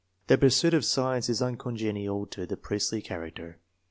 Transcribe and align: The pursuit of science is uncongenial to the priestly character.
The 0.25 0.37
pursuit 0.39 0.73
of 0.73 0.83
science 0.83 1.29
is 1.29 1.43
uncongenial 1.43 2.25
to 2.31 2.47
the 2.47 2.57
priestly 2.57 3.03
character. 3.03 3.59